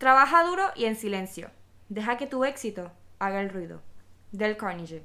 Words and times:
Trabaja 0.00 0.42
duro 0.44 0.62
y 0.74 0.86
en 0.86 0.96
silencio. 0.96 1.50
Deja 1.90 2.16
que 2.16 2.26
tu 2.26 2.46
éxito 2.46 2.90
haga 3.18 3.42
el 3.42 3.50
ruido. 3.50 3.82
Del 4.32 4.56
Carnegie. 4.56 5.04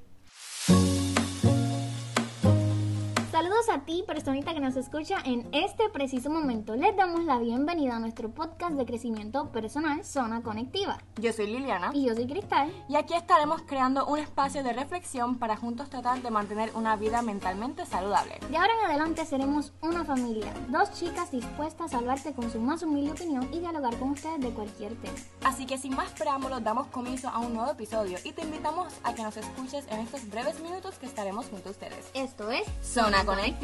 Saludos 3.66 3.84
a 3.84 3.86
ti, 3.86 4.04
personita 4.06 4.54
que 4.54 4.60
nos 4.60 4.76
escucha 4.76 5.18
en 5.26 5.48
este 5.52 5.90
preciso 5.90 6.30
momento. 6.30 6.76
Les 6.76 6.96
damos 6.96 7.24
la 7.24 7.40
bienvenida 7.40 7.96
a 7.96 8.00
nuestro 8.00 8.30
podcast 8.30 8.74
de 8.74 8.86
crecimiento 8.86 9.52
personal 9.52 10.04
Zona 10.04 10.42
Conectiva. 10.42 11.00
Yo 11.18 11.32
soy 11.34 11.48
Liliana 11.48 11.92
Y 11.94 12.06
yo 12.06 12.14
soy 12.14 12.28
Cristal. 12.28 12.72
y 12.90 12.96
aquí 12.96 13.14
estaremos 13.14 13.62
creando 13.64 14.06
un 14.06 14.20
espacio 14.20 14.64
de 14.64 14.74
reflexión 14.74 15.38
para 15.38 15.58
juntos 15.58 15.90
tratar 15.90 16.22
de 16.22 16.30
mantener 16.30 16.72
una 16.76 16.96
vida 16.96 17.22
mentalmente 17.22 17.86
saludable. 17.86 18.40
De 18.50 18.58
ahora 18.58 18.74
en 18.80 18.90
adelante 18.90 19.26
seremos 19.26 19.74
una 19.82 20.04
familia, 20.06 20.54
dos 20.70 20.92
chicas 20.92 21.32
dispuestas 21.32 21.94
a 21.94 21.98
hablarte 21.98 22.34
con 22.34 22.52
su 22.52 22.60
más 22.60 22.84
humilde 22.84 23.12
opinión 23.12 23.50
y 23.52 23.60
dialogar 23.60 23.98
con 23.98 24.12
ustedes 24.12 24.42
de 24.42 24.50
cualquier 24.50 24.96
tema. 24.96 25.18
Así 25.44 25.66
que 25.66 25.78
sin 25.78 25.96
más 25.96 26.12
preámbulos 26.12 26.64
damos 26.64 26.88
comienzo 26.88 27.30
a 27.30 27.40
un 27.40 27.54
nuevo 27.54 27.72
episodio 27.72 28.18
y 28.24 28.32
te 28.32 28.44
invitamos 28.44 28.94
a 29.04 29.14
que 29.16 29.24
nos 29.24 29.38
escuches 29.38 29.86
en 29.90 30.02
estos 30.02 30.30
breves 30.30 30.60
minutos 30.60 31.00
que 31.00 31.06
estaremos 31.06 31.48
junto 31.48 31.70
a 31.70 31.72
ustedes. 31.72 32.12
Esto 32.14 32.52
es 32.52 32.64
Zona 32.84 33.26
Conectiva. 33.26 33.55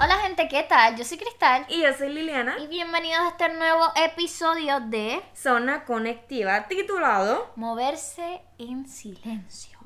Hola 0.00 0.16
gente, 0.22 0.48
¿qué 0.48 0.64
tal? 0.68 0.96
Yo 0.96 1.04
soy 1.04 1.18
Cristal 1.18 1.64
Y 1.68 1.82
yo 1.82 1.92
soy 1.94 2.08
Liliana. 2.12 2.58
y 2.58 2.66
bienvenidos 2.66 3.20
a 3.20 3.28
este 3.28 3.48
nuevo 3.50 3.84
episodio 3.94 4.80
de 4.80 5.22
Zona 5.32 5.84
Conectiva 5.84 6.66
titulado... 6.66 7.52
Moverse 7.54 8.42
en 8.58 8.88
silencio. 8.88 9.78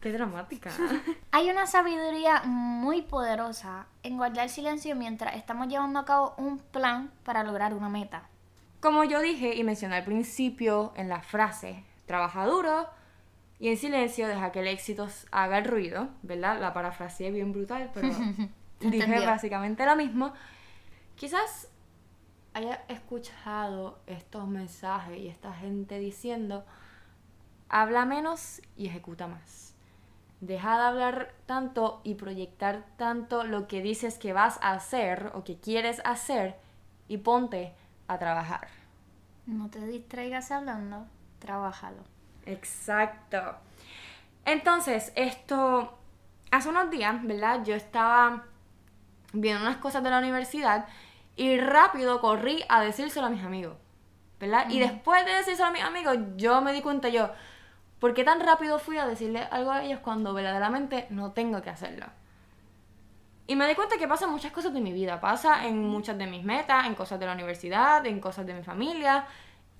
Qué 0.00 0.12
dramática. 0.12 0.70
Hay 1.32 1.48
una 1.48 1.66
sabiduría 1.66 2.42
muy 2.44 3.00
poderosa 3.02 3.86
en 4.02 4.18
guardar 4.18 4.50
silencio 4.50 4.94
mientras 4.96 5.34
estamos 5.36 5.68
llevando 5.68 5.98
a 5.98 6.04
cabo 6.04 6.34
un 6.36 6.58
plan 6.58 7.10
para 7.24 7.42
lograr 7.42 7.72
una 7.72 7.88
meta. 7.88 8.28
Como 8.80 9.02
yo 9.04 9.20
dije 9.20 9.54
y 9.54 9.64
mencioné 9.64 9.96
al 9.96 10.04
principio 10.04 10.92
en 10.94 11.08
la 11.08 11.22
frase, 11.22 11.84
trabaja 12.04 12.44
duro 12.44 12.86
y 13.58 13.68
en 13.68 13.76
silencio 13.76 14.28
deja 14.28 14.52
que 14.52 14.60
el 14.60 14.66
éxito 14.68 15.08
haga 15.30 15.58
el 15.58 15.64
ruido, 15.64 16.08
¿verdad? 16.22 16.60
La 16.60 16.72
parafraseé 16.74 17.30
bien 17.30 17.52
brutal, 17.52 17.90
pero 17.94 18.08
dije 18.08 18.50
Entendió. 18.80 19.24
básicamente 19.24 19.86
lo 19.86 19.96
mismo. 19.96 20.32
Quizás 21.14 21.68
haya 22.54 22.84
escuchado 22.88 24.00
estos 24.06 24.46
mensajes 24.48 25.18
y 25.18 25.28
esta 25.28 25.52
gente 25.54 25.98
diciendo, 25.98 26.64
habla 27.68 28.04
menos 28.04 28.60
y 28.76 28.86
ejecuta 28.86 29.26
más. 29.26 29.74
Deja 30.40 30.76
de 30.78 30.84
hablar 30.84 31.34
tanto 31.46 32.00
y 32.04 32.14
proyectar 32.14 32.84
tanto 32.96 33.44
lo 33.44 33.66
que 33.66 33.80
dices 33.80 34.18
que 34.18 34.34
vas 34.34 34.58
a 34.62 34.72
hacer 34.72 35.32
o 35.34 35.44
que 35.44 35.58
quieres 35.58 36.02
hacer 36.04 36.56
y 37.08 37.18
ponte 37.18 37.74
a 38.08 38.18
trabajar. 38.18 38.68
No 39.46 39.70
te 39.70 39.86
distraigas 39.86 40.50
hablando, 40.50 41.06
trabájalo. 41.38 42.04
Exacto. 42.46 43.56
Entonces, 44.44 45.12
esto, 45.16 45.98
hace 46.50 46.68
unos 46.68 46.90
días, 46.90 47.22
¿verdad? 47.24 47.64
Yo 47.64 47.74
estaba 47.74 48.44
viendo 49.32 49.62
unas 49.62 49.76
cosas 49.78 50.02
de 50.02 50.10
la 50.10 50.18
universidad 50.18 50.86
y 51.34 51.58
rápido 51.58 52.20
corrí 52.20 52.64
a 52.68 52.80
decírselo 52.80 53.26
a 53.26 53.30
mis 53.30 53.44
amigos, 53.44 53.76
¿verdad? 54.40 54.70
Y 54.70 54.78
después 54.78 55.24
de 55.26 55.32
decírselo 55.32 55.68
a 55.68 55.72
mis 55.72 55.82
amigos, 55.82 56.16
yo 56.36 56.62
me 56.62 56.72
di 56.72 56.80
cuenta 56.80 57.08
yo, 57.08 57.30
¿por 57.98 58.14
qué 58.14 58.24
tan 58.24 58.40
rápido 58.40 58.78
fui 58.78 58.96
a 58.96 59.06
decirle 59.06 59.42
algo 59.50 59.70
a 59.70 59.82
ellos 59.82 60.00
cuando 60.00 60.32
verdaderamente 60.32 61.06
no 61.10 61.32
tengo 61.32 61.60
que 61.60 61.70
hacerlo? 61.70 62.06
Y 63.48 63.54
me 63.54 63.68
di 63.68 63.74
cuenta 63.74 63.96
que 63.96 64.08
pasa 64.08 64.26
muchas 64.26 64.52
cosas 64.52 64.72
de 64.72 64.80
mi 64.80 64.92
vida, 64.92 65.20
pasa 65.20 65.66
en 65.66 65.80
muchas 65.88 66.18
de 66.18 66.26
mis 66.26 66.42
metas, 66.42 66.86
en 66.86 66.94
cosas 66.94 67.20
de 67.20 67.26
la 67.26 67.32
universidad, 67.32 68.04
en 68.06 68.18
cosas 68.18 68.44
de 68.44 68.54
mi 68.54 68.62
familia. 68.62 69.26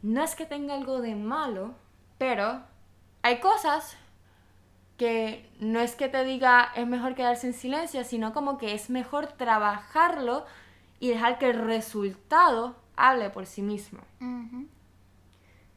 No 0.03 0.23
es 0.23 0.37
que 0.37 0.47
tenga 0.47 0.75
algo 0.75 1.01
de 1.01 1.17
malo, 1.17 1.75
pero 2.19 2.63
hay 3.23 3.41
cosas 3.41 3.97
que 4.97 5.51
no 5.61 5.81
es 5.81 5.95
que 5.95 6.09
te 6.09 6.25
diga 6.25 6.73
es 6.75 6.87
mejor 6.87 7.15
quedarse 7.15 7.49
en 7.49 7.53
silencio, 7.53 8.05
sino 8.05 8.33
como 8.33 8.59
que 8.59 8.75
es 8.75 8.89
mejor 8.89 9.27
trabajarlo 9.27 10.47
y 11.01 11.11
dejar 11.11 11.39
que 11.39 11.51
el 11.51 11.65
resultado 11.67 12.77
hable 12.97 13.31
por 13.31 13.47
sí 13.47 13.63
mismo. 13.63 14.01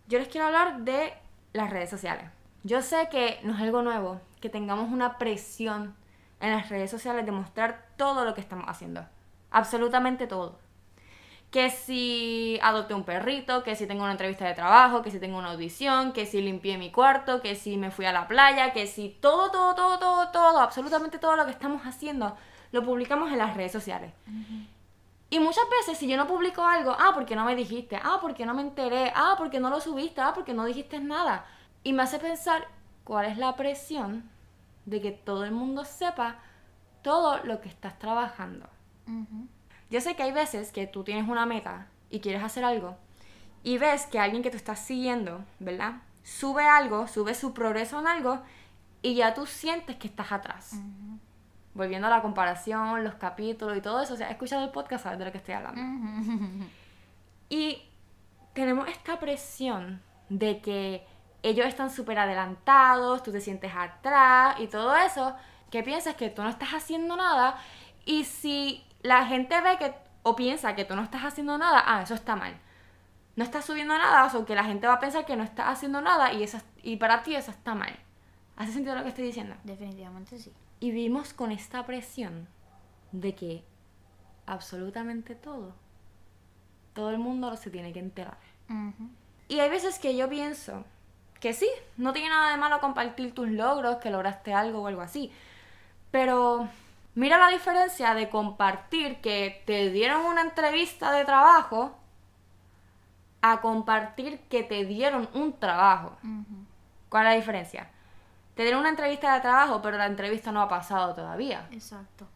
Yo 0.08 0.20
les 0.20 0.28
quiero 0.30 0.48
hablar 0.48 0.82
de 0.82 1.14
las 1.54 1.70
redes 1.70 1.90
sociales. 1.90 2.30
Yo 2.64 2.82
sé 2.82 3.10
que 3.12 3.40
no 3.44 3.54
es 3.54 3.62
algo 3.62 3.82
nuevo, 3.82 4.22
que 4.42 4.50
tengamos 4.50 4.92
una 4.92 5.18
presión 5.18 5.96
en 6.40 6.52
las 6.52 6.70
redes 6.70 6.90
sociales 6.90 7.26
de 7.26 7.32
mostrar 7.32 7.88
todo 7.98 8.26
lo 8.26 8.34
que 8.34 8.42
estamos 8.42 8.66
haciendo. 8.68 9.06
Absolutamente 9.52 10.28
todo. 10.28 10.60
Que 11.52 11.70
si 11.72 12.60
adopté 12.62 12.94
un 12.94 13.04
perrito, 13.04 13.64
que 13.64 13.76
si 13.76 13.88
tengo 13.88 14.04
una 14.04 14.12
entrevista 14.12 14.46
de 14.46 14.54
trabajo, 14.54 15.02
que 15.02 15.10
si 15.10 15.20
tengo 15.20 15.38
una 15.38 15.52
audición, 15.52 16.14
que 16.14 16.26
si 16.26 16.42
limpié 16.42 16.78
mi 16.78 16.92
cuarto, 16.92 17.42
que 17.42 17.56
si 17.56 17.78
me 17.78 17.90
fui 17.90 18.06
a 18.06 18.12
la 18.12 18.28
playa, 18.28 18.72
que 18.72 18.86
si 18.86 19.10
todo, 19.10 19.50
todo, 19.52 19.74
todo, 19.74 19.98
todo, 19.98 20.32
todo, 20.32 20.60
absolutamente 20.60 21.18
todo 21.18 21.36
lo 21.36 21.46
que 21.46 21.52
estamos 21.52 21.84
haciendo 21.86 22.36
lo 22.72 22.84
publicamos 22.84 23.32
en 23.32 23.40
las 23.40 23.56
redes 23.56 23.72
sociales. 23.72 24.14
Y 25.32 25.40
muchas 25.40 25.66
veces 25.70 25.98
si 25.98 26.08
yo 26.08 26.18
no 26.18 26.28
publico 26.28 26.64
algo, 26.64 26.96
ah, 26.98 27.12
porque 27.14 27.36
no 27.36 27.46
me 27.46 27.56
dijiste, 27.56 28.00
ah, 28.02 28.18
porque 28.22 28.46
no 28.46 28.54
me 28.54 28.62
enteré, 28.62 29.12
ah, 29.16 29.36
porque 29.38 29.60
no 29.60 29.70
lo 29.70 29.80
subiste, 29.80 30.22
ah, 30.22 30.34
porque 30.34 30.54
no 30.54 30.66
dijiste 30.66 31.00
nada. 31.00 31.46
Y 31.84 31.94
me 31.94 32.04
hace 32.04 32.20
pensar 32.20 32.68
cuál 33.04 33.26
es 33.26 33.38
la 33.38 33.56
presión 33.56 34.30
de 34.86 35.02
que 35.02 35.12
todo 35.12 35.46
el 35.46 35.52
mundo 35.52 35.86
sepa 35.86 36.40
todo 37.04 37.38
lo 37.44 37.62
que 37.62 37.70
estás 37.70 37.98
trabajando. 38.00 38.68
Yo 39.90 40.02
sé 40.02 40.16
que 40.16 40.24
hay 40.24 40.32
veces 40.32 40.72
que 40.72 40.88
tú 40.88 41.04
tienes 41.04 41.28
una 41.28 41.46
meta 41.46 41.88
y 42.10 42.20
quieres 42.20 42.44
hacer 42.44 42.64
algo 42.64 42.98
y 43.64 43.78
ves 43.78 44.06
que 44.06 44.20
alguien 44.20 44.44
que 44.44 44.50
te 44.50 44.58
está 44.58 44.76
siguiendo, 44.76 45.44
¿verdad? 45.60 46.02
Sube 46.24 46.68
algo, 46.68 47.08
sube 47.08 47.34
su 47.34 47.54
progreso 47.54 48.00
en 48.00 48.08
algo 48.08 48.40
y 49.02 49.16
ya 49.16 49.34
tú 49.34 49.46
sientes 49.46 49.96
que 49.98 50.08
estás 50.08 50.32
atrás. 50.32 50.76
Volviendo 51.74 52.08
a 52.08 52.10
la 52.10 52.22
comparación, 52.22 53.04
los 53.04 53.16
capítulos 53.16 53.78
y 53.78 53.82
todo 53.82 54.02
eso, 54.02 54.14
o 54.14 54.18
sea, 54.18 54.30
escuchado 54.30 54.64
el 54.64 54.72
podcast, 54.72 55.04
sabes 55.04 55.20
de 55.20 55.26
lo 55.26 55.32
que 55.32 55.38
estoy 55.38 55.56
hablando. 55.56 55.82
Y 57.50 57.82
tenemos 58.54 58.88
esta 58.88 59.20
presión 59.20 60.02
de 60.30 60.62
que 60.62 61.06
ellos 61.42 61.66
están 61.66 61.90
súper 61.90 62.20
adelantados, 62.20 63.24
tú 63.24 63.32
te 63.32 63.42
sientes 63.42 63.72
atrás 63.76 64.60
y 64.60 64.68
todo 64.68 64.96
eso, 64.96 65.36
que 65.72 65.84
piensas 65.84 66.16
que 66.16 66.30
tú 66.30 66.44
no 66.44 66.50
estás 66.50 66.70
haciendo 66.70 67.16
nada. 67.16 67.58
Y 68.06 68.26
si 68.26 68.84
la 69.02 69.26
gente 69.26 69.60
ve 69.62 69.78
que 69.78 69.94
o 70.24 70.36
piensa 70.36 70.76
que 70.76 70.86
tú 70.86 70.96
no 70.96 71.04
estás 71.04 71.24
haciendo 71.24 71.58
nada, 71.58 71.84
ah, 71.86 72.02
eso 72.02 72.14
está 72.14 72.36
mal. 72.36 72.56
No 73.36 73.44
estás 73.44 73.66
subiendo 73.66 73.98
nada, 73.98 74.30
o 74.38 74.46
que 74.46 74.56
la 74.56 74.66
gente 74.66 74.88
va 74.88 74.96
a 74.96 75.00
pensar 75.00 75.26
que 75.26 75.36
no 75.36 75.44
estás 75.44 75.68
haciendo 75.70 76.02
nada 76.02 76.34
y, 76.34 76.44
eso, 76.44 76.60
y 76.84 76.98
para 76.98 77.24
ti 77.24 77.36
eso 77.36 77.52
está 77.52 77.74
mal. 77.74 77.98
¿Hace 78.58 78.74
sentido 78.74 78.96
lo 78.96 79.04
que 79.04 79.10
estoy 79.10 79.26
diciendo? 79.26 79.56
Definitivamente 79.64 80.38
sí. 80.38 80.52
Y 80.82 80.92
vivimos 80.92 81.34
con 81.34 81.52
esta 81.52 81.86
presión 81.86 82.48
de 83.12 83.34
que 83.34 83.64
absolutamente 84.46 85.36
todo, 85.36 85.74
todo 86.94 87.12
el 87.12 87.20
mundo 87.20 87.56
se 87.56 87.70
tiene 87.70 87.94
que 87.94 88.00
enterar. 88.00 88.38
Y 89.48 89.60
hay 89.60 89.70
veces 89.70 90.00
que 90.00 90.16
yo 90.16 90.30
pienso 90.30 90.84
que 91.40 91.54
sí, 91.54 91.70
no 91.98 92.12
tiene 92.14 92.30
nada 92.30 92.52
de 92.52 92.58
malo 92.58 92.80
compartir 92.80 93.34
tus 93.34 93.48
logros, 93.48 93.98
que 93.98 94.10
lograste 94.10 94.54
algo 94.54 94.82
o 94.82 94.88
algo 94.88 95.02
así. 95.02 95.32
Pero 96.12 96.68
mira 97.16 97.38
la 97.38 97.50
diferencia 97.50 98.14
de 98.14 98.30
compartir 98.30 99.22
que 99.22 99.64
te 99.66 99.90
dieron 99.92 100.26
una 100.26 100.42
entrevista 100.42 101.12
de 101.12 101.26
trabajo 101.26 101.98
a 103.42 103.62
compartir 103.62 104.40
que 104.50 104.64
te 104.64 104.86
dieron 104.86 105.30
un 105.34 105.58
trabajo. 105.60 106.18
¿Cuál 107.10 107.28
es 107.28 107.30
la 107.32 107.36
diferencia? 107.36 107.90
Te 108.56 108.64
dieron 108.64 108.82
una 108.82 108.90
entrevista 108.90 109.34
de 109.34 109.42
trabajo, 109.42 109.82
pero 109.82 109.98
la 109.98 110.06
entrevista 110.06 110.52
no 110.52 110.62
ha 110.62 110.68
pasado 110.68 111.14
todavía. 111.16 111.68
Exacto. 111.72 112.28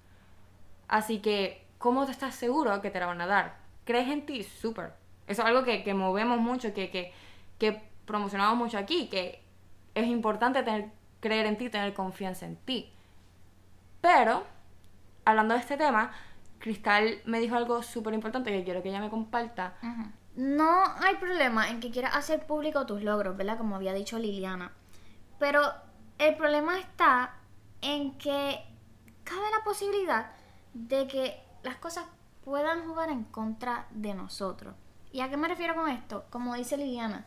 Así 0.88 1.20
que, 1.20 1.66
¿cómo 1.78 2.06
te 2.06 2.12
estás 2.12 2.36
seguro 2.36 2.82
que 2.82 2.90
te 2.90 3.00
la 3.00 3.08
van 3.08 3.22
a 3.22 3.28
dar? 3.28 3.56
¿Crees 3.84 4.08
en 4.10 4.26
ti? 4.26 4.44
Súper. 4.44 4.94
Eso 5.28 5.42
es 5.42 5.48
algo 5.48 5.64
que, 5.64 5.84
que 5.84 5.94
movemos 5.94 6.40
mucho, 6.40 6.74
que, 6.74 6.90
que, 6.90 7.14
que 7.58 7.81
promocionamos 8.06 8.58
mucho 8.58 8.78
aquí, 8.78 9.08
que 9.08 9.42
es 9.96 10.08
importante 10.08 10.64
tener, 10.64 10.90
creer 11.19 11.46
en 11.46 11.58
ti, 11.58 11.69
tener 11.69 11.94
confianza 11.94 12.46
en 12.46 12.56
ti. 12.58 12.92
Pero, 14.02 14.46
hablando 15.25 15.54
de 15.54 15.60
este 15.60 15.78
tema, 15.78 16.12
Cristal 16.60 17.22
me 17.25 17.40
dijo 17.40 17.56
algo 17.56 17.84
súper 17.84 18.14
importante 18.14 18.52
que 18.52 18.64
quiero 18.64 18.81
que 18.81 18.90
ella 18.90 19.02
me 19.02 19.10
comparta. 19.10 19.75
No 20.36 20.84
hay 21.00 21.16
problema 21.16 21.70
en 21.70 21.80
que 21.80 21.92
quieras 21.92 22.16
hacer 22.16 22.46
público 22.46 22.86
tus 22.86 23.04
logros, 23.04 23.38
¿verdad? 23.38 23.58
Como 23.58 23.75
había 23.75 23.94
dicho 23.94 24.18
Liliana. 24.18 24.72
Pero 25.40 25.62
el 26.18 26.36
problema 26.36 26.80
está 26.80 27.36
en 27.81 28.18
que 28.18 28.64
cabe 29.24 29.46
la 29.56 29.64
posibilidad 29.64 30.31
de 30.74 31.08
que 31.08 31.44
las 31.64 31.76
cosas 31.76 32.06
puedan 32.44 32.86
jugar 32.88 33.10
en 33.10 33.26
contra 33.26 33.88
de 33.92 34.14
nosotros. 34.14 34.74
¿Y 35.12 35.22
a 35.22 35.30
qué 35.30 35.38
me 35.38 35.48
refiero 35.48 35.76
con 35.76 35.90
esto? 35.90 36.26
Como 36.30 36.56
dice 36.56 36.78
Liliana, 36.78 37.26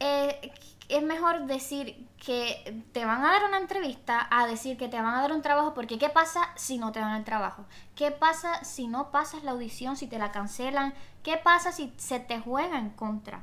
eh, 0.00 0.52
es 0.88 1.02
mejor 1.02 1.46
decir 1.46 2.06
que 2.24 2.82
te 2.92 3.04
van 3.04 3.24
a 3.24 3.32
dar 3.32 3.44
una 3.44 3.58
entrevista 3.58 4.26
a 4.30 4.46
decir 4.46 4.76
que 4.76 4.88
te 4.88 4.96
van 5.00 5.14
a 5.14 5.20
dar 5.20 5.32
un 5.32 5.42
trabajo, 5.42 5.74
porque 5.74 5.98
¿qué 5.98 6.08
pasa 6.08 6.48
si 6.56 6.78
no 6.78 6.92
te 6.92 7.00
dan 7.00 7.16
el 7.16 7.24
trabajo? 7.24 7.64
¿Qué 7.94 8.10
pasa 8.10 8.64
si 8.64 8.88
no 8.88 9.10
pasas 9.10 9.44
la 9.44 9.52
audición, 9.52 9.96
si 9.96 10.06
te 10.06 10.18
la 10.18 10.32
cancelan? 10.32 10.94
¿Qué 11.22 11.36
pasa 11.36 11.72
si 11.72 11.92
se 11.96 12.20
te 12.20 12.40
juega 12.40 12.78
en 12.78 12.90
contra? 12.90 13.42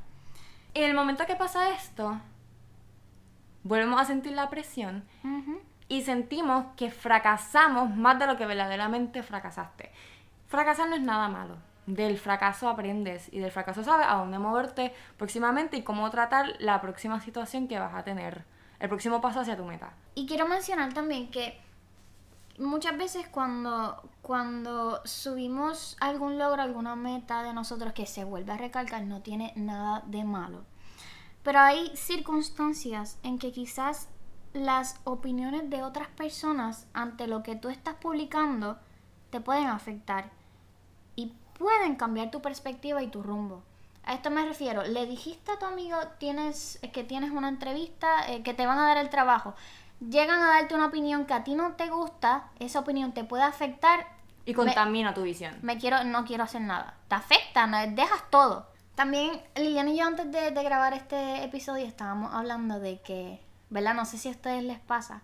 En 0.73 0.83
el 0.83 0.95
momento 0.95 1.25
que 1.25 1.35
pasa 1.35 1.69
esto, 1.69 2.19
volvemos 3.63 4.01
a 4.01 4.05
sentir 4.05 4.33
la 4.33 4.49
presión 4.49 5.05
Ujú. 5.23 5.59
y 5.87 6.01
sentimos 6.01 6.65
que 6.75 6.91
fracasamos 6.91 7.95
más 7.95 8.19
de 8.19 8.27
lo 8.27 8.37
que 8.37 8.45
verdaderamente 8.45 9.23
fracasaste. 9.23 9.91
Fracasar 10.47 10.89
no 10.89 10.95
es 10.95 11.01
nada 11.01 11.27
malo. 11.29 11.57
Del 11.87 12.17
fracaso 12.17 12.67
aprendes 12.67 13.31
y 13.31 13.39
del 13.39 13.51
fracaso 13.51 13.83
sabes 13.83 14.07
a 14.09 14.15
dónde 14.15 14.39
moverte 14.39 14.93
próximamente 15.17 15.77
y 15.77 15.83
cómo 15.83 16.09
tratar 16.09 16.55
la 16.59 16.81
próxima 16.81 17.21
situación 17.21 17.67
que 17.67 17.79
vas 17.79 17.93
a 17.93 18.03
tener. 18.03 18.45
El 18.79 18.89
próximo 18.89 19.21
paso 19.21 19.41
hacia 19.41 19.55
tu 19.55 19.65
meta. 19.65 19.93
Y 20.15 20.25
quiero 20.25 20.47
mencionar 20.47 20.93
también 20.93 21.29
que 21.29 21.61
muchas 22.57 22.97
veces 22.97 23.27
cuando, 23.27 24.09
cuando 24.21 25.01
subimos 25.05 25.97
algún 25.99 26.37
logro, 26.37 26.61
alguna 26.61 26.95
meta 26.95 27.43
de 27.43 27.53
nosotros 27.53 27.93
que 27.93 28.05
se 28.05 28.23
vuelve 28.23 28.53
a 28.53 28.57
recalcar, 28.57 29.03
no 29.03 29.21
tiene 29.21 29.53
nada 29.55 30.03
de 30.07 30.23
malo. 30.23 30.65
Pero 31.43 31.59
hay 31.59 31.95
circunstancias 31.95 33.19
en 33.23 33.37
que 33.37 33.51
quizás 33.51 34.09
las 34.53 34.99
opiniones 35.03 35.69
de 35.69 35.83
otras 35.83 36.07
personas 36.07 36.87
ante 36.93 37.27
lo 37.27 37.43
que 37.43 37.55
tú 37.55 37.69
estás 37.69 37.95
publicando 37.95 38.79
te 39.29 39.41
pueden 39.41 39.67
afectar 39.67 40.31
pueden 41.57 41.95
cambiar 41.95 42.31
tu 42.31 42.41
perspectiva 42.41 43.01
y 43.03 43.07
tu 43.07 43.21
rumbo. 43.23 43.63
A 44.03 44.13
esto 44.13 44.29
me 44.29 44.45
refiero. 44.45 44.83
Le 44.83 45.05
dijiste 45.07 45.51
a 45.51 45.59
tu 45.59 45.65
amigo 45.65 45.97
tienes, 46.19 46.79
que 46.93 47.03
tienes 47.03 47.31
una 47.31 47.49
entrevista, 47.49 48.31
eh, 48.31 48.43
que 48.43 48.53
te 48.53 48.67
van 48.67 48.77
a 48.77 48.87
dar 48.87 48.97
el 48.97 49.09
trabajo. 49.09 49.55
Llegan 49.99 50.41
a 50.41 50.49
darte 50.49 50.75
una 50.75 50.87
opinión 50.87 51.25
que 51.25 51.33
a 51.33 51.43
ti 51.43 51.55
no 51.55 51.73
te 51.73 51.87
gusta, 51.89 52.49
esa 52.59 52.79
opinión 52.79 53.13
te 53.13 53.23
puede 53.23 53.43
afectar. 53.43 54.05
Y 54.45 54.51
Me- 54.51 54.55
contamina 54.57 55.13
tu 55.13 55.23
visión. 55.23 55.57
me 55.63 55.77
quiero, 55.79 56.03
no 56.03 56.25
quiero 56.25 56.43
hacer 56.43 56.61
nada. 56.61 56.95
Te 57.07 57.15
afecta, 57.15 57.65
no- 57.65 57.87
dejas 57.95 58.23
todo. 58.29 58.67
También 58.93 59.41
Liliana 59.55 59.89
y 59.89 59.97
yo 59.97 60.05
antes 60.05 60.31
de, 60.31 60.51
de 60.51 60.63
grabar 60.63 60.93
este 60.93 61.43
episodio 61.43 61.85
estábamos 61.85 62.33
hablando 62.33 62.79
de 62.79 63.01
que, 63.01 63.41
¿verdad? 63.69 63.93
No 63.95 64.05
sé 64.05 64.17
si 64.17 64.27
a 64.29 64.31
ustedes 64.31 64.63
les 64.63 64.79
pasa, 64.79 65.21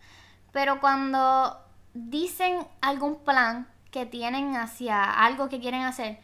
pero 0.52 0.82
cuando 0.82 1.58
dicen 1.94 2.66
algún 2.82 3.20
plan 3.24 3.68
que 3.92 4.06
tienen 4.06 4.56
hacia 4.56 5.04
algo 5.04 5.50
que 5.50 5.60
quieren 5.60 5.82
hacer, 5.84 6.20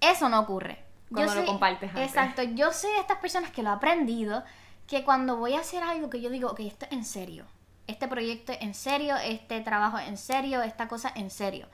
eso 0.00 0.28
no 0.28 0.40
ocurre. 0.40 0.84
Cuando 1.12 1.34
lo 1.34 1.46
compartes 1.46 1.90
antes. 1.90 2.04
Exacto, 2.06 2.42
yo 2.42 2.72
sé 2.72 2.88
de 2.88 2.98
estas 2.98 3.18
personas 3.18 3.50
que 3.50 3.62
lo 3.62 3.70
he 3.70 3.72
aprendido, 3.74 4.42
que 4.86 5.04
cuando 5.04 5.36
voy 5.36 5.54
a 5.54 5.60
hacer 5.60 5.82
algo 5.82 6.10
que 6.10 6.20
yo 6.20 6.30
digo, 6.30 6.50
ok, 6.50 6.60
esto 6.60 6.86
es 6.86 6.92
en 6.92 7.04
serio, 7.04 7.44
este 7.86 8.08
proyecto 8.08 8.52
es 8.52 8.62
en 8.62 8.74
serio, 8.74 9.16
este 9.16 9.60
trabajo 9.60 9.98
es 9.98 10.08
en 10.08 10.16
serio, 10.16 10.62
esta 10.62 10.88
cosa 10.88 11.12
en 11.14 11.30
serio, 11.30 11.68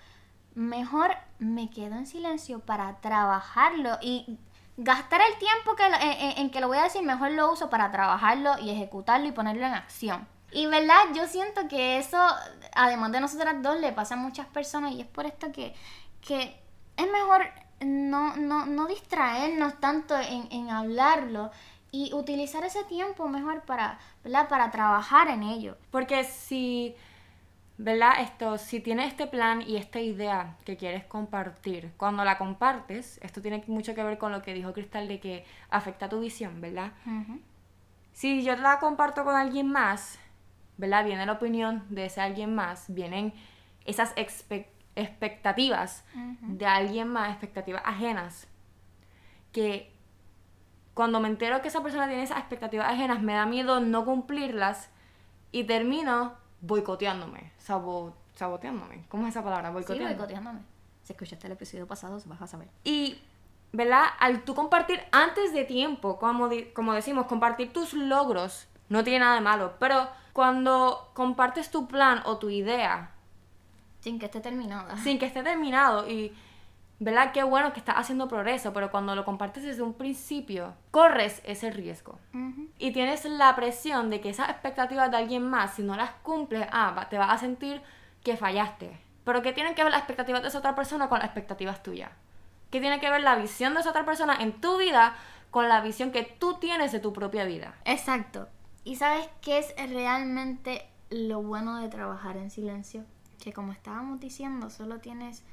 mejor 0.54 1.12
me 1.38 1.70
quedo 1.70 1.94
en 1.96 2.06
silencio 2.06 2.60
para 2.60 2.96
trabajarlo 3.00 3.98
y 4.02 4.38
gastar 4.76 5.20
el 5.22 5.38
tiempo 5.38 5.76
que 5.76 5.86
en, 5.86 5.94
en- 5.94 6.38
en 6.38 6.50
que 6.50 6.60
lo 6.60 6.68
voy 6.68 6.78
a 6.78 6.82
decir, 6.84 7.02
mejor 7.02 7.30
lo 7.32 7.50
uso 7.52 7.70
para 7.70 7.90
trabajarlo 7.90 8.58
y 8.58 8.70
ejecutarlo 8.70 9.26
y 9.28 9.32
ponerlo 9.32 9.66
en 9.66 9.74
acción. 9.74 10.26
Y 10.52 10.66
verdad, 10.66 11.00
yo 11.14 11.26
siento 11.26 11.66
que 11.68 11.98
eso, 11.98 12.18
además 12.74 13.12
de 13.12 13.20
nosotras 13.20 13.62
dos, 13.62 13.80
le 13.80 13.92
pasa 13.92 14.14
a 14.14 14.18
muchas 14.18 14.46
personas 14.46 14.92
y 14.92 15.00
es 15.00 15.06
por 15.06 15.26
esto 15.26 15.50
que, 15.52 15.74
que 16.20 16.60
es 16.96 17.10
mejor 17.10 17.46
no, 17.80 18.36
no, 18.36 18.66
no 18.66 18.86
distraernos 18.86 19.80
tanto 19.80 20.16
en, 20.16 20.48
en 20.50 20.70
hablarlo 20.70 21.50
y 21.90 22.12
utilizar 22.14 22.64
ese 22.64 22.84
tiempo 22.84 23.28
mejor 23.28 23.62
para, 23.62 23.98
¿verdad? 24.24 24.48
para 24.48 24.70
trabajar 24.70 25.28
en 25.28 25.42
ello. 25.42 25.76
Porque 25.90 26.24
si, 26.24 26.94
¿verdad? 27.76 28.12
Esto, 28.20 28.56
si 28.56 28.80
tienes 28.80 29.08
este 29.08 29.26
plan 29.26 29.62
y 29.62 29.76
esta 29.76 30.00
idea 30.00 30.56
que 30.64 30.76
quieres 30.78 31.04
compartir, 31.04 31.92
cuando 31.98 32.24
la 32.24 32.38
compartes, 32.38 33.18
esto 33.22 33.42
tiene 33.42 33.62
mucho 33.66 33.94
que 33.94 34.02
ver 34.02 34.16
con 34.16 34.32
lo 34.32 34.40
que 34.42 34.54
dijo 34.54 34.72
Cristal 34.72 35.06
de 35.06 35.20
que 35.20 35.44
afecta 35.68 36.08
tu 36.08 36.20
visión, 36.20 36.60
¿verdad? 36.62 36.92
Si 38.14 38.42
yo 38.42 38.56
la 38.56 38.78
comparto 38.78 39.24
con 39.24 39.36
alguien 39.36 39.70
más, 39.70 40.18
¿verdad? 40.76 41.04
Viene 41.04 41.24
la 41.26 41.32
opinión 41.32 41.84
de 41.90 42.06
ese 42.06 42.20
alguien 42.20 42.54
más, 42.54 42.86
vienen 42.88 43.32
esas 43.84 44.14
expe- 44.16 44.66
expectativas 44.96 46.04
de 46.40 46.66
alguien 46.66 47.08
más, 47.08 47.30
expectativas 47.30 47.82
ajenas, 47.84 48.46
que 49.52 49.92
cuando 50.94 51.20
me 51.20 51.28
entero 51.28 51.62
que 51.62 51.68
esa 51.68 51.82
persona 51.82 52.06
tiene 52.08 52.22
esas 52.22 52.38
expectativas 52.38 52.88
ajenas, 52.88 53.22
me 53.22 53.34
da 53.34 53.46
miedo 53.46 53.80
no 53.80 54.04
cumplirlas 54.04 54.90
y 55.50 55.64
termino 55.64 56.34
boicoteándome, 56.60 57.52
sabo- 57.58 58.14
saboteándome. 58.34 59.04
¿Cómo 59.08 59.24
es 59.26 59.30
esa 59.30 59.42
palabra? 59.42 59.68
Sí, 59.68 59.74
Boicoteando. 59.74 60.08
boicoteándome. 60.08 60.60
Si 61.02 61.12
escuchaste 61.12 61.46
el 61.46 61.54
episodio 61.54 61.86
pasado, 61.86 62.18
vas 62.26 62.42
a 62.42 62.46
saber. 62.46 62.68
Y, 62.84 63.20
¿verdad? 63.72 64.04
Al 64.20 64.44
tú 64.44 64.54
compartir 64.54 65.00
antes 65.12 65.52
de 65.52 65.64
tiempo, 65.64 66.18
como, 66.18 66.48
di- 66.48 66.66
como 66.74 66.92
decimos, 66.92 67.26
compartir 67.26 67.72
tus 67.72 67.94
logros 67.94 68.68
no 68.88 69.02
tiene 69.02 69.20
nada 69.20 69.34
de 69.34 69.40
malo, 69.40 69.74
pero 69.80 70.08
cuando 70.32 71.10
compartes 71.14 71.70
tu 71.70 71.86
plan 71.88 72.22
o 72.24 72.38
tu 72.38 72.48
idea 72.50 73.10
Sin 74.00 74.18
que 74.18 74.26
esté 74.26 74.40
terminada. 74.40 74.96
sin 74.98 75.18
que 75.18 75.26
esté 75.26 75.42
terminado 75.42 76.08
y, 76.08 76.34
¿verdad? 76.98 77.32
Qué 77.32 77.42
bueno 77.42 77.72
que 77.72 77.78
estás 77.80 77.96
haciendo 77.98 78.28
progreso, 78.28 78.72
pero 78.72 78.90
cuando 78.90 79.14
lo 79.14 79.24
compartes 79.24 79.62
desde 79.62 79.82
un 79.82 79.94
principio, 79.94 80.74
corres 80.90 81.42
ese 81.44 81.70
riesgo. 81.70 82.18
Ujú. 82.34 82.68
Y 82.78 82.92
tienes 82.92 83.24
la 83.24 83.54
presión 83.54 84.10
de 84.10 84.20
que 84.20 84.30
esas 84.30 84.48
expectativas 84.50 85.10
de 85.10 85.16
alguien 85.18 85.48
más, 85.48 85.74
si 85.74 85.82
no 85.82 85.96
las 85.96 86.10
cumples, 86.22 86.66
ah, 86.72 87.06
te 87.10 87.18
vas 87.18 87.30
a 87.30 87.38
sentir 87.38 87.82
que 88.24 88.36
fallaste. 88.36 88.98
Pero 89.24 89.42
¿qué 89.42 89.52
tienen 89.52 89.74
que 89.74 89.84
ver 89.84 89.92
las 89.92 90.00
expectativas 90.00 90.42
de 90.42 90.48
esa 90.48 90.58
otra 90.58 90.74
persona 90.74 91.08
con 91.08 91.18
las 91.18 91.26
expectativas 91.26 91.82
tuyas? 91.82 92.10
¿Qué 92.70 92.80
tiene 92.80 93.00
que 93.00 93.10
ver 93.10 93.20
la 93.22 93.36
visión 93.36 93.74
de 93.74 93.80
esa 93.80 93.90
otra 93.90 94.04
persona 94.04 94.36
en 94.40 94.60
tu 94.60 94.78
vida 94.78 95.14
con 95.50 95.68
la 95.68 95.80
visión 95.82 96.10
que 96.10 96.22
tú 96.24 96.54
tienes 96.58 96.90
de 96.90 97.00
tu 97.00 97.12
propia 97.12 97.44
vida? 97.44 97.74
Exacto. 97.84 98.48
¿Y 98.84 98.96
sabes 98.96 99.28
qué 99.40 99.58
es 99.58 99.74
realmente 99.90 100.88
lo 101.10 101.42
bueno 101.42 101.76
de 101.76 101.88
trabajar 101.88 102.36
en 102.36 102.50
silencio? 102.50 103.04
Que 103.38 103.52
como 103.52 103.72
estábamos 103.72 104.18
diciendo, 104.18 104.70
solo 104.70 104.98
tienes 104.98 105.44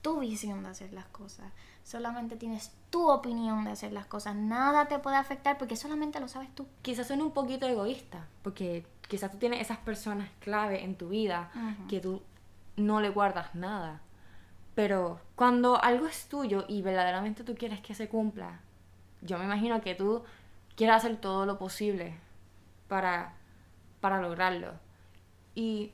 tu 0.00 0.20
visión 0.20 0.62
de 0.62 0.70
hacer 0.70 0.92
las 0.92 1.06
cosas. 1.06 1.52
Solamente 1.82 2.36
tienes 2.36 2.72
tu 2.90 3.10
opinión 3.10 3.64
de 3.64 3.72
hacer 3.72 3.92
las 3.92 4.06
cosas. 4.06 4.36
Nada 4.36 4.88
te 4.88 4.98
puede 4.98 5.16
afectar 5.16 5.58
porque 5.58 5.76
solamente 5.76 6.18
lo 6.18 6.28
sabes 6.28 6.54
tú. 6.54 6.66
Quizás 6.82 7.08
suene 7.08 7.24
un 7.24 7.32
poquito 7.32 7.66
egoísta, 7.66 8.26
porque 8.42 8.86
quizás 9.08 9.30
tú 9.30 9.38
tienes 9.38 9.60
esas 9.60 9.78
personas 9.78 10.30
clave 10.40 10.82
en 10.82 10.96
tu 10.96 11.10
vida 11.10 11.50
que 11.88 12.00
tú 12.00 12.22
no 12.76 13.00
le 13.00 13.10
guardas 13.10 13.54
nada. 13.54 14.00
Pero 14.74 15.20
cuando 15.34 15.82
algo 15.82 16.06
es 16.06 16.28
tuyo 16.28 16.64
y 16.68 16.82
verdaderamente 16.82 17.44
tú 17.44 17.54
quieres 17.54 17.80
que 17.80 17.94
se 17.94 18.08
cumpla, 18.08 18.60
yo 19.20 19.38
me 19.38 19.44
imagino 19.44 19.80
que 19.80 19.94
tú 19.94 20.22
quieres 20.76 20.96
hacer 20.96 21.16
todo 21.16 21.46
lo 21.46 21.58
posible 21.58 22.25
para, 22.88 23.34
para 24.00 24.20
lograrlo. 24.20 24.72
Y 25.54 25.92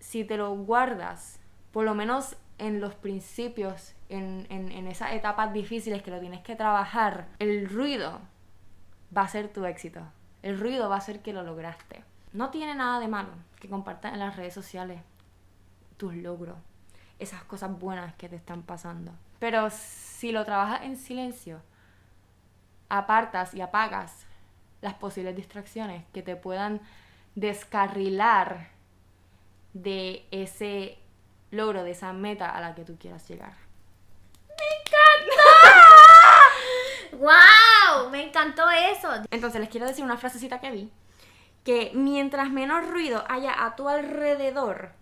si 0.00 0.24
te 0.24 0.36
lo 0.36 0.54
guardas, 0.54 1.40
por 1.72 1.84
lo 1.84 1.94
menos 1.94 2.36
en 2.58 2.80
los 2.80 2.94
principios, 2.94 3.94
en, 4.08 4.46
en, 4.50 4.70
en 4.70 4.86
esas 4.86 5.12
etapas 5.12 5.52
difíciles 5.52 6.02
que 6.02 6.10
lo 6.10 6.20
tienes 6.20 6.42
que 6.42 6.56
trabajar, 6.56 7.28
el 7.38 7.68
ruido 7.68 8.20
va 9.16 9.22
a 9.22 9.28
ser 9.28 9.52
tu 9.52 9.64
éxito. 9.64 10.00
El 10.42 10.58
ruido 10.58 10.88
va 10.88 10.96
a 10.96 11.00
ser 11.00 11.22
que 11.22 11.32
lo 11.32 11.42
lograste. 11.42 12.04
No 12.32 12.50
tiene 12.50 12.74
nada 12.74 12.98
de 12.98 13.08
malo 13.08 13.32
que 13.60 13.68
compartas 13.68 14.12
en 14.12 14.18
las 14.18 14.36
redes 14.36 14.54
sociales 14.54 15.00
tus 15.96 16.14
logros, 16.14 16.56
esas 17.18 17.44
cosas 17.44 17.78
buenas 17.78 18.14
que 18.14 18.28
te 18.28 18.36
están 18.36 18.62
pasando. 18.62 19.12
Pero 19.38 19.68
si 19.70 20.32
lo 20.32 20.44
trabajas 20.44 20.82
en 20.82 20.96
silencio, 20.96 21.60
apartas 22.88 23.54
y 23.54 23.60
apagas 23.60 24.26
las 24.82 24.94
posibles 24.94 25.34
distracciones 25.34 26.04
que 26.12 26.22
te 26.22 26.36
puedan 26.36 26.82
descarrilar 27.34 28.68
de 29.72 30.26
ese 30.30 30.98
logro, 31.50 31.84
de 31.84 31.92
esa 31.92 32.12
meta 32.12 32.50
a 32.50 32.60
la 32.60 32.74
que 32.74 32.84
tú 32.84 32.98
quieras 32.98 33.26
llegar. 33.28 33.54
¡Wow! 37.12 38.10
Me 38.10 38.26
encantó 38.26 38.68
eso. 38.70 39.08
Entonces 39.30 39.60
les 39.60 39.70
quiero 39.70 39.86
decir 39.86 40.04
una 40.04 40.18
frasecita 40.18 40.60
que 40.60 40.70
vi, 40.70 40.92
que 41.64 41.92
mientras 41.94 42.50
menos 42.50 42.86
ruido 42.86 43.24
haya 43.28 43.64
a 43.64 43.76
tu 43.76 43.88
alrededor, 43.88 44.92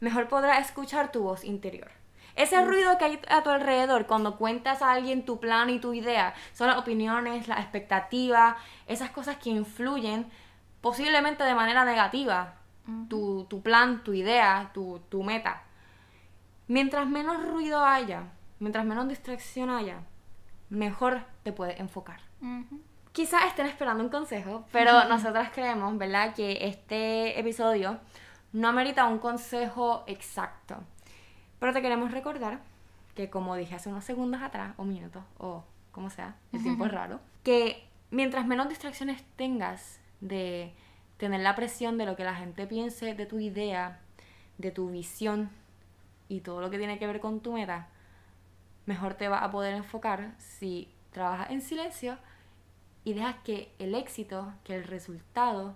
mejor 0.00 0.28
podrás 0.28 0.66
escuchar 0.66 1.12
tu 1.12 1.22
voz 1.22 1.44
interior. 1.44 1.97
Ese 2.38 2.64
ruido 2.64 2.96
que 2.98 3.04
hay 3.04 3.20
a 3.28 3.42
tu 3.42 3.50
alrededor 3.50 4.06
cuando 4.06 4.36
cuentas 4.36 4.80
a 4.80 4.92
alguien 4.92 5.24
tu 5.24 5.40
plan 5.40 5.70
y 5.70 5.80
tu 5.80 5.92
idea 5.92 6.34
son 6.52 6.68
las 6.68 6.78
opiniones, 6.78 7.48
las 7.48 7.58
expectativas, 7.58 8.54
esas 8.86 9.10
cosas 9.10 9.38
que 9.38 9.50
influyen 9.50 10.30
posiblemente 10.80 11.42
de 11.42 11.54
manera 11.56 11.84
negativa 11.84 12.54
tu, 13.08 13.44
tu 13.50 13.60
plan, 13.60 14.04
tu 14.04 14.14
idea, 14.14 14.70
tu, 14.72 15.00
tu 15.08 15.24
meta. 15.24 15.64
Mientras 16.68 17.08
menos 17.08 17.44
ruido 17.44 17.84
haya, 17.84 18.22
mientras 18.60 18.84
menos 18.84 19.08
distracción 19.08 19.68
haya, 19.68 20.02
mejor 20.70 21.22
te 21.42 21.52
puedes 21.52 21.80
enfocar. 21.80 22.20
Quizás 23.10 23.46
estén 23.46 23.66
esperando 23.66 24.04
un 24.04 24.10
consejo, 24.10 24.64
pero 24.70 25.06
nosotras 25.06 25.50
creemos, 25.52 25.98
¿verdad?, 25.98 26.34
que 26.36 26.68
este 26.68 27.38
episodio 27.40 27.98
no 28.52 28.68
amerita 28.68 29.06
un 29.06 29.18
consejo 29.18 30.04
exacto. 30.06 30.76
Pero 31.58 31.72
te 31.72 31.82
queremos 31.82 32.12
recordar 32.12 32.60
que, 33.14 33.30
como 33.30 33.56
dije 33.56 33.74
hace 33.74 33.88
unos 33.88 34.04
segundos 34.04 34.42
atrás, 34.42 34.74
o 34.76 34.84
minutos, 34.84 35.22
o 35.38 35.64
como 35.92 36.10
sea, 36.10 36.36
el 36.52 36.62
tiempo 36.62 36.86
es 36.86 36.92
raro, 36.92 37.20
que 37.42 37.84
mientras 38.10 38.46
menos 38.46 38.68
distracciones 38.68 39.24
tengas 39.36 40.00
de 40.20 40.72
tener 41.16 41.40
la 41.40 41.56
presión 41.56 41.98
de 41.98 42.06
lo 42.06 42.16
que 42.16 42.24
la 42.24 42.34
gente 42.34 42.66
piense 42.66 43.14
de 43.14 43.26
tu 43.26 43.40
idea, 43.40 44.00
de 44.58 44.70
tu 44.70 44.90
visión 44.90 45.50
y 46.28 46.40
todo 46.40 46.60
lo 46.60 46.70
que 46.70 46.78
tiene 46.78 46.98
que 46.98 47.06
ver 47.06 47.20
con 47.20 47.40
tu 47.40 47.52
meta, 47.52 47.88
mejor 48.86 49.14
te 49.14 49.28
vas 49.28 49.42
a 49.42 49.50
poder 49.50 49.74
enfocar 49.74 50.34
si 50.38 50.88
trabajas 51.10 51.50
en 51.50 51.60
silencio 51.60 52.18
y 53.04 53.14
dejas 53.14 53.36
que 53.44 53.72
el 53.78 53.94
éxito, 53.94 54.52
que 54.64 54.76
el 54.76 54.84
resultado 54.84 55.74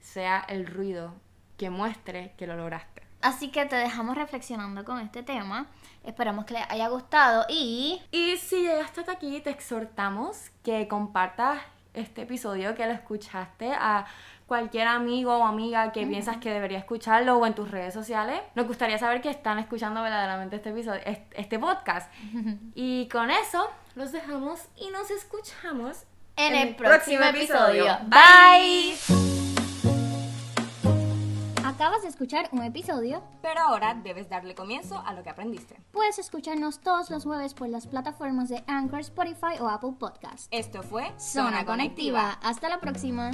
sea 0.00 0.40
el 0.48 0.66
ruido 0.66 1.14
que 1.56 1.70
muestre 1.70 2.34
que 2.36 2.46
lo 2.46 2.56
lograste. 2.56 3.05
Así 3.26 3.48
que 3.48 3.66
te 3.66 3.74
dejamos 3.74 4.16
reflexionando 4.16 4.84
con 4.84 5.00
este 5.00 5.24
tema. 5.24 5.66
Esperamos 6.04 6.44
que 6.44 6.54
les 6.54 6.62
haya 6.70 6.86
gustado 6.86 7.44
y... 7.48 8.00
Y 8.12 8.36
si 8.36 8.62
llegaste 8.62 9.00
hasta 9.00 9.10
aquí, 9.10 9.40
te 9.40 9.50
exhortamos 9.50 10.52
que 10.62 10.86
compartas 10.86 11.58
este 11.92 12.22
episodio, 12.22 12.76
que 12.76 12.86
lo 12.86 12.92
escuchaste 12.92 13.72
a 13.72 14.06
cualquier 14.46 14.86
amigo 14.86 15.38
o 15.38 15.44
amiga 15.44 15.90
que 15.90 16.06
piensas 16.06 16.36
que 16.36 16.52
debería 16.52 16.78
escucharlo 16.78 17.36
o 17.36 17.44
en 17.46 17.56
tus 17.56 17.68
redes 17.68 17.92
sociales. 17.92 18.40
Nos 18.54 18.68
gustaría 18.68 18.96
saber 18.96 19.20
que 19.20 19.30
están 19.30 19.58
escuchando 19.58 20.02
verdaderamente 20.02 20.54
este 20.54 20.70
episodio, 20.70 21.00
este, 21.04 21.40
este 21.40 21.58
podcast. 21.58 22.08
y 22.76 23.08
con 23.08 23.32
eso 23.32 23.68
los 23.96 24.12
dejamos 24.12 24.60
y 24.76 24.90
nos 24.90 25.10
escuchamos 25.10 26.04
En 26.36 26.54
el 26.54 26.76
próximo 26.76 27.24
episodio. 27.24 27.98
Bye. 28.04 29.25
Acabas 31.76 32.00
de 32.00 32.08
escuchar 32.08 32.48
un 32.52 32.62
episodio. 32.62 33.22
Pero 33.42 33.60
ahora 33.60 33.92
debes 33.92 34.30
darle 34.30 34.54
comienzo 34.54 35.02
a 35.04 35.12
lo 35.12 35.22
que 35.22 35.28
aprendiste. 35.28 35.76
Puedes 35.92 36.18
escucharnos 36.18 36.80
todos 36.80 37.10
los 37.10 37.24
jueves 37.24 37.52
por 37.52 37.68
las 37.68 37.86
plataformas 37.86 38.48
de 38.48 38.64
Anchor, 38.66 39.00
Spotify 39.00 39.60
o 39.60 39.68
Apple 39.68 39.92
Podcast. 39.98 40.46
Esto 40.52 40.82
fue 40.82 41.12
Zona 41.18 41.66
Conectiva. 41.66 42.38
Hasta 42.42 42.70
la 42.70 42.80
próxima. 42.80 43.32